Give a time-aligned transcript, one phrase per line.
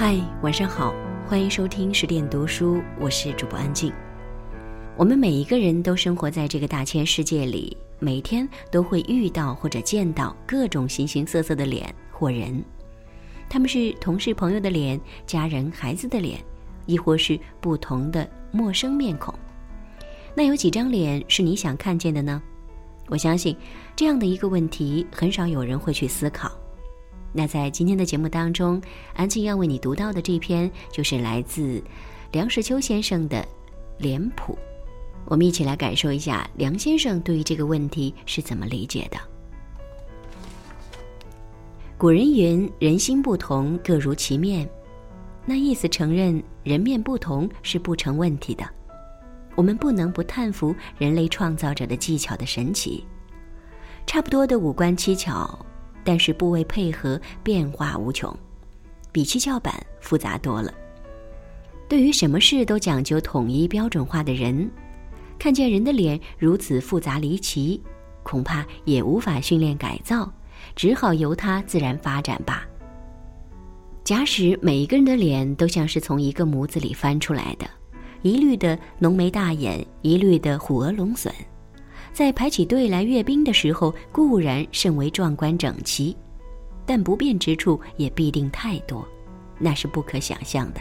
[0.00, 0.94] 嗨，晚上好，
[1.26, 3.92] 欢迎收听十点读书，我是主播安静。
[4.96, 12.62] 我们每一个人都生活在这个大千世界里，每天都会遇到或者见到各种形形色色的脸或人，
[13.48, 16.38] 他们是同事朋友的脸、家人孩子的脸，
[16.86, 19.34] 亦或是不同的陌生面孔。
[20.32, 22.40] 那有几张脸是你想看见的呢？
[23.08, 23.56] 我相信
[23.96, 26.52] 这样的一个问题，很少有人会去思考。
[27.38, 28.82] 那在今天的节目当中，
[29.14, 31.80] 安静要为你读到的这篇就是来自
[32.32, 33.36] 梁实秋先生的
[33.96, 34.54] 《脸谱》，
[35.24, 39.16] 我们一起来感受一下梁先生对于这个问题是怎么理解的。
[41.96, 44.68] 古人云：“人心不同，各如其面。”
[45.46, 48.68] 那意思承认人面不同是不成问题的。
[49.54, 53.04] 我们不能不叹服人类创造者的技巧的神奇，
[54.08, 55.56] 差不多的五官七巧。
[56.08, 58.34] 但是部位配合变化无穷，
[59.12, 60.72] 比七窍板复杂多了。
[61.86, 64.70] 对于什么事都讲究统一标准化的人，
[65.38, 67.82] 看见人的脸如此复杂离奇，
[68.22, 70.32] 恐怕也无法训练改造，
[70.74, 72.66] 只好由它自然发展吧。
[74.02, 77.68] 假使每一个人的脸都像是从一个模子里翻出来的，
[78.22, 81.30] 一律的浓眉大眼，一律的虎额龙笋。
[82.18, 86.16] 在排起队来阅兵的时候，固然甚为壮观整齐，
[86.84, 89.06] 但不便之处也必定太多，
[89.56, 90.80] 那是不可想象的。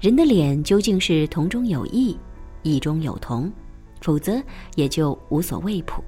[0.00, 2.18] 人的脸究竟是同中有异，
[2.64, 3.52] 异中有同，
[4.00, 4.42] 否则
[4.74, 6.02] 也就无所谓谱。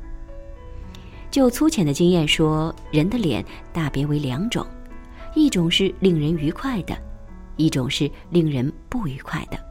[1.31, 4.67] 就粗浅的经验说，人的脸大别为两种，
[5.37, 6.99] 一种是令人愉快的，
[7.57, 9.70] 一种是令人不愉快的。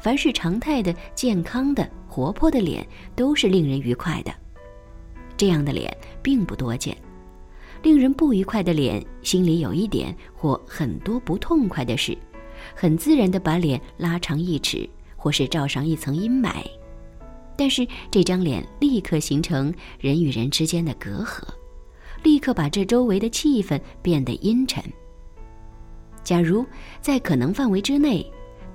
[0.00, 4.32] 凡是常态的、健康的、活泼的脸，都是令人愉快的。
[5.36, 6.96] 这样的脸并不多见。
[7.82, 12.16] 令人不愉快的脸，心里有一点或很多不痛快的事，
[12.74, 16.64] 很自然的把脸拉长一尺，或是罩上一层阴霾。
[17.56, 21.42] 但是这张脸立刻形成人与人之间的隔阂，
[22.22, 24.82] 立刻把这周围的气氛变得阴沉。
[26.24, 26.64] 假如
[27.00, 28.24] 在可能范围之内。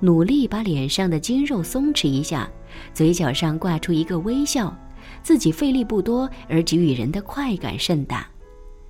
[0.00, 2.48] 努力把脸上的筋肉松弛一下，
[2.92, 4.76] 嘴角上挂出一个微笑，
[5.22, 8.28] 自己费力不多，而给予人的快感甚大，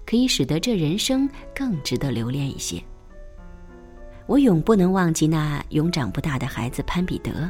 [0.04, 2.82] 可以使得这人生更值得留恋一些。
[4.26, 7.48] 我永不能忘记那永长不大的孩子潘彼得，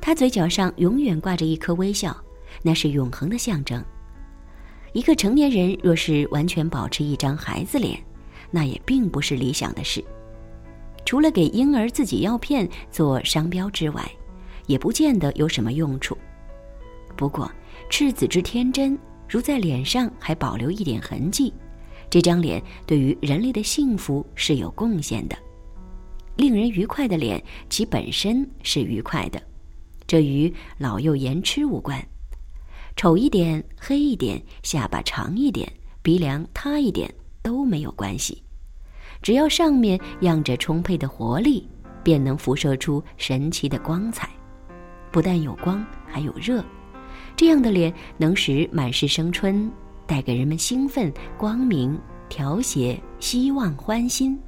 [0.00, 2.16] 他嘴角上永远挂着一颗微笑，
[2.62, 3.84] 那是永恒的象征。
[4.92, 7.98] 一个成年人若是完全保持一张孩子脸，
[8.50, 10.02] 那也并不是理想的事。
[11.08, 14.06] 除了给婴儿自己药片做商标之外，
[14.66, 16.14] 也不见得有什么用处。
[17.16, 17.50] 不过，
[17.88, 21.50] 赤子之天真，如在脸上还保留一点痕迹，
[22.10, 25.38] 这张脸对于人类的幸福是有贡献的。
[26.36, 29.42] 令人愉快的脸，其本身是愉快的，
[30.06, 31.98] 这与老幼言痴无关。
[32.96, 37.10] 丑一点、黑一点、下巴长一点、鼻梁塌一点
[37.42, 38.42] 都没有关系。
[39.22, 41.68] 只要上面漾着充沛的活力，
[42.02, 44.28] 便能辐射出神奇的光彩。
[45.10, 46.64] 不但有光，还有热。
[47.36, 49.70] 这样的脸能使满是生春，
[50.06, 51.98] 带给人们兴奋、光明、
[52.28, 54.38] 调谐、希望、欢欣。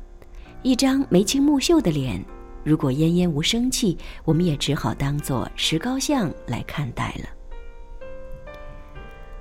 [0.62, 2.22] 一张眉清目秀的脸，
[2.62, 7.28] 如果奄奄无生气，我们也只好当做石膏像来看待了。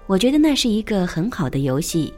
[0.07, 2.13] 我觉得那是一个很好的游戏。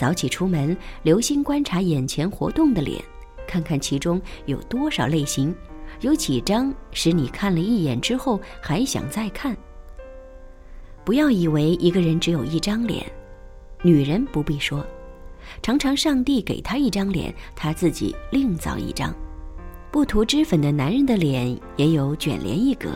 [0.00, 2.98] 早起出门，留心观察眼前活动的脸，
[3.46, 5.54] 看看其中有多少类型，
[6.00, 9.54] 有几张使你看了一眼之后还想再看。
[11.04, 13.04] 不要以为一个人只有一张脸，
[13.82, 14.82] 女人不必说，
[15.60, 19.14] 常常上帝给她一张脸，她自己另造一张。
[19.90, 22.88] 不涂脂粉的男人的脸也有卷帘一格，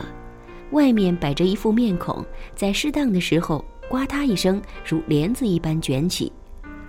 [0.71, 6.31] 外面摆着一副面孔，在适当的时候，呱嗒一声，如帘子一般卷起。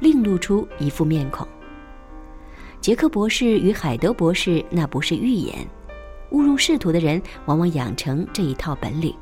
[0.00, 1.46] 另露出一副面孔。
[2.80, 5.66] 杰克博士与海德博士那不是预言，
[6.30, 9.14] 误入仕途的人往往养成这一套本领：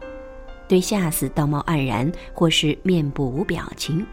[0.68, 4.04] 对下司道貌岸然，或是面部无表情，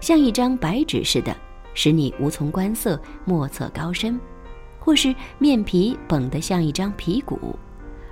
[0.00, 1.36] 像一张白纸似的，
[1.74, 4.18] 使你无从观色、莫测高深；
[4.80, 7.56] 或是面皮绷得像一张皮鼓，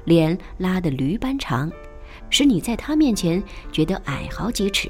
[0.04, 1.72] 脸拉得驴般长，
[2.30, 3.42] 使你在他面前
[3.72, 4.88] 觉得矮好几尺。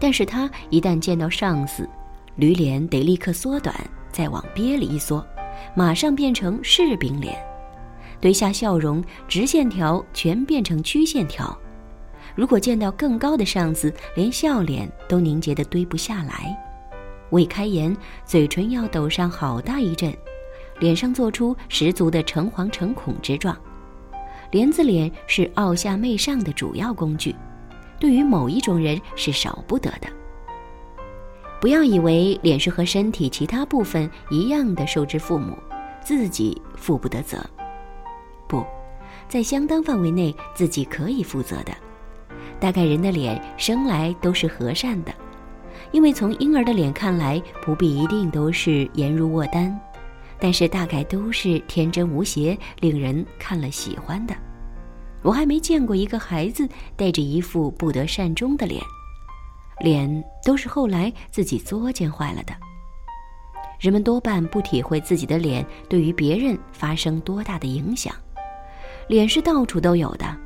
[0.00, 1.88] 但是他一旦见到上司，
[2.36, 3.74] 驴脸得立刻缩短，
[4.12, 5.26] 再往憋里一缩，
[5.74, 7.34] 马上变成柿饼脸，
[8.20, 11.56] 堆下笑容，直线条全变成曲线条。
[12.34, 16.54] 如果见到更高的上司，连笑脸都凝结的堆不下来。
[17.30, 17.96] 未开言，
[18.26, 20.14] 嘴唇要抖上好大一阵，
[20.78, 23.56] 脸上做出十足的诚惶诚恐之状。
[24.50, 27.34] 莲子脸是傲下媚上的主要工具，
[27.98, 30.06] 对于某一种人是少不得的。
[31.60, 35.56] 不要以为脸是和身体其他部分一样的受之父母，
[36.02, 37.38] 自己负不得责。
[38.46, 38.64] 不，
[39.28, 41.72] 在相当范围内，自己可以负责的。
[42.60, 45.12] 大概人的脸生来都是和善的，
[45.92, 49.78] 因为从婴儿的脸看来，不必一定都是颜如卧丹，
[50.38, 54.34] 但是大概都是天真无邪，令人看了喜欢的。
[55.22, 58.80] 我还没见过一个孩子带着一副不得善终的脸，
[59.80, 62.54] 脸都是后来自己作践坏了的。
[63.78, 68.14] 人们多半不体会自己的脸对于别人发生多大的影响，
[69.06, 70.36] 脸是到处都有的。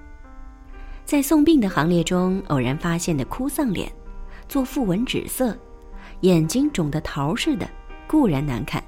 [1.05, 3.91] 在送病的行列中，偶然发现的哭丧脸，
[4.49, 5.56] 做腹纹紫色，
[6.23, 7.69] 眼睛肿得桃似的，
[8.09, 8.82] 固然难看；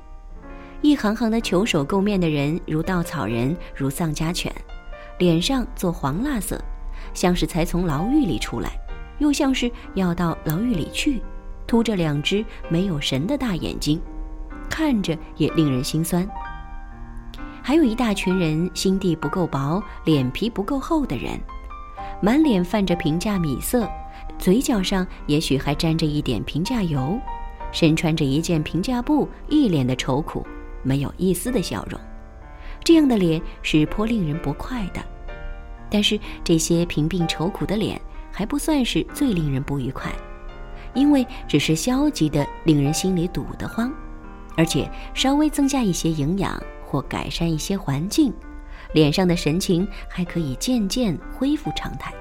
[0.83, 4.53] 一行行的求手垢面的人，如稻草人，如丧家犬，
[5.19, 6.61] 脸上做黄蜡色，
[7.15, 8.71] 像是才从牢狱里出来，
[9.22, 11.22] 又像是要到牢狱里去，
[11.64, 14.00] 凸着两只没有神的大眼睛，
[14.69, 16.28] 看着也令人心酸。
[17.62, 21.38] 还有一大群人，心地不够薄，脸皮不够厚的人。
[22.20, 23.88] 满脸泛着平价米色，
[24.40, 27.16] 嘴角上也许还沾着一点平价油，
[27.70, 30.44] 身穿着一件平价布，一脸的愁苦，
[30.82, 32.00] 没有一丝的笑容。
[32.82, 35.00] 这样的脸是颇令人不快的。
[35.88, 38.00] 但是这些贫病愁苦的脸
[38.32, 40.11] 还不算是最令人不愉快，
[40.94, 43.93] 因为只是消极的，令人心里堵得慌，
[44.56, 48.32] 而且稍微增加一些营养或改善一些环境。
[48.94, 52.12] 脸上的神情还可以渐渐恢复常态。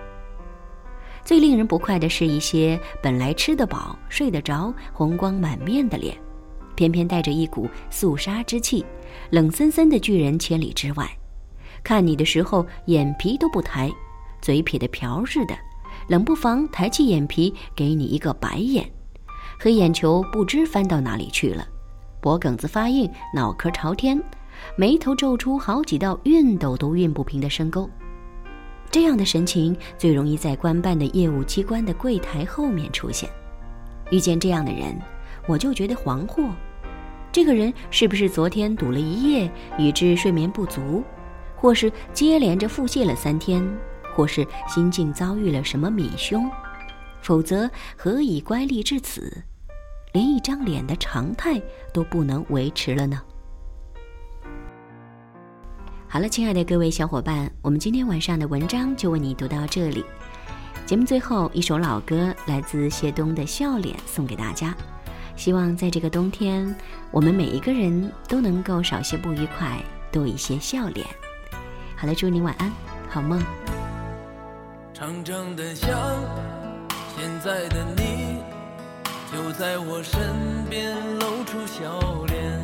[1.24, 6.16] 最令人不快的是一些本来吃得饱、睡得着、红光满面的脸，
[6.75, 8.86] 偏偏带着一股肃杀之气，
[9.31, 11.10] 冷森森的拒人千里之外。
[11.84, 13.92] 看你的时候眼皮都不抬，
[14.42, 15.56] 嘴撇得瓢似的，
[16.07, 18.89] 冷不防抬起眼皮给你一个白眼，
[19.59, 21.68] 黑眼球不知翻到哪里去了，
[22.19, 24.21] 脖梗子发硬，脑壳朝天。
[24.75, 27.89] 眉头皱出好几道熨斗都熨不平的深沟，
[28.92, 33.27] 这样的神情最容易在官办的业务机关的柜台后面出现。
[34.12, 34.95] 遇见这样的人，
[35.48, 36.50] 我就觉得惶惑。
[37.31, 41.01] 这个人是不是昨天赌了一夜，以致睡眠不足，
[41.56, 43.65] 或是接连着腹泻了三天，
[44.16, 46.50] 或是心境遭遇了什么米凶？
[47.22, 49.44] 否则何以乖戾至此，
[50.13, 51.62] 连一张脸的常态
[51.94, 53.22] 都不能维持了呢？
[56.08, 60.04] 好了，亲爱的各位小伙伴，我们今天晚上的文章就为你读到这里。
[60.86, 64.75] 节目最后一首老歌来自谢东的《笑脸》，送给大家。
[65.38, 66.75] 希望在这个冬天，
[67.12, 69.81] 我们每一个人都能够少些不愉快，
[70.12, 71.08] 多一些笑脸。
[71.96, 72.69] 好了，祝你晚安，
[73.10, 73.42] 好梦。
[75.01, 75.89] 长长的想，
[77.18, 78.38] 现在的你
[79.33, 82.62] 就在我身边，露出笑脸。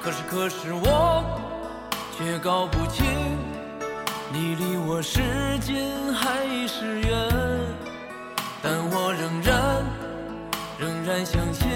[0.00, 1.24] 可是，可是我。
[2.16, 3.04] 却搞不清，
[4.32, 5.20] 你离我是
[5.58, 7.10] 近还是远，
[8.62, 9.84] 但我仍然
[10.78, 11.66] 仍然相信，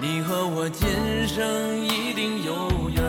[0.00, 0.88] 你和我今
[1.28, 3.04] 生一定有缘。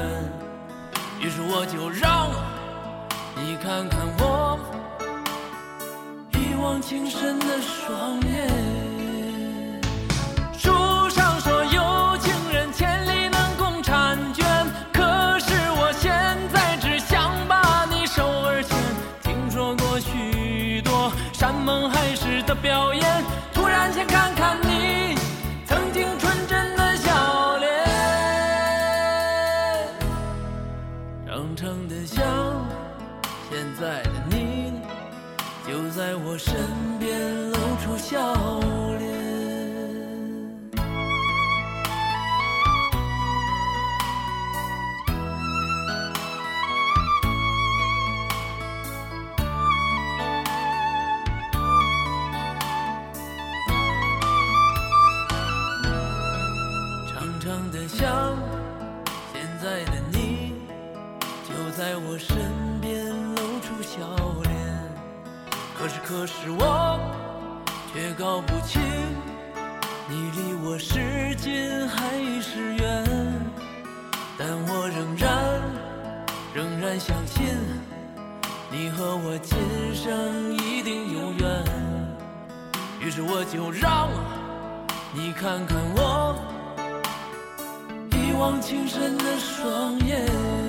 [1.22, 2.30] 于是我就让
[3.38, 4.29] 你看看我
[6.70, 8.89] 望情深的双眼。
[78.72, 79.58] 你和我今
[79.96, 81.64] 生一定有缘
[83.02, 84.10] 于是我就让
[85.12, 86.36] 你看看我
[88.12, 90.69] 一往情深的双眼。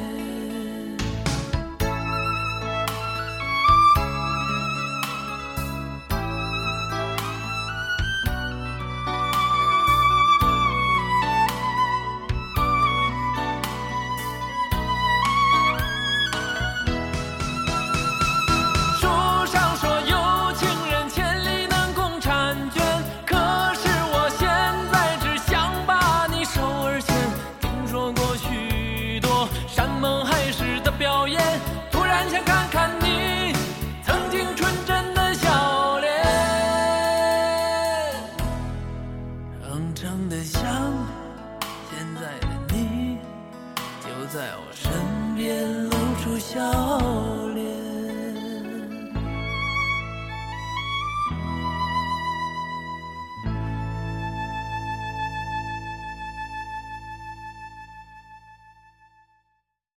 [46.53, 46.90] 笑。